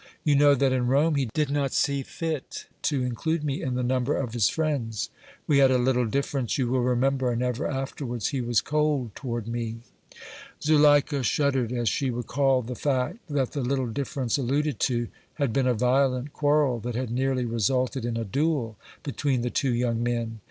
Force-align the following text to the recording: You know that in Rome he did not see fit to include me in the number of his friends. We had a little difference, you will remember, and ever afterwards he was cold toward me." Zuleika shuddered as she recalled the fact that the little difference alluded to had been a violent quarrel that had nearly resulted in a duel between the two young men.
You 0.23 0.33
know 0.33 0.55
that 0.55 0.73
in 0.73 0.87
Rome 0.87 1.13
he 1.13 1.29
did 1.31 1.51
not 1.51 1.73
see 1.73 2.01
fit 2.01 2.65
to 2.81 3.03
include 3.03 3.43
me 3.43 3.61
in 3.61 3.75
the 3.75 3.83
number 3.83 4.17
of 4.17 4.33
his 4.33 4.49
friends. 4.49 5.11
We 5.45 5.59
had 5.59 5.69
a 5.69 5.77
little 5.77 6.07
difference, 6.07 6.57
you 6.57 6.69
will 6.69 6.81
remember, 6.81 7.29
and 7.31 7.43
ever 7.43 7.67
afterwards 7.67 8.29
he 8.29 8.41
was 8.41 8.61
cold 8.61 9.13
toward 9.13 9.47
me." 9.47 9.81
Zuleika 10.59 11.21
shuddered 11.21 11.71
as 11.71 11.87
she 11.87 12.09
recalled 12.09 12.65
the 12.65 12.73
fact 12.73 13.19
that 13.29 13.51
the 13.51 13.61
little 13.61 13.85
difference 13.85 14.39
alluded 14.39 14.79
to 14.89 15.07
had 15.35 15.53
been 15.53 15.67
a 15.67 15.75
violent 15.75 16.33
quarrel 16.33 16.79
that 16.79 16.95
had 16.95 17.11
nearly 17.11 17.45
resulted 17.45 18.03
in 18.03 18.17
a 18.17 18.25
duel 18.25 18.77
between 19.03 19.43
the 19.43 19.51
two 19.51 19.71
young 19.71 20.01
men. 20.01 20.39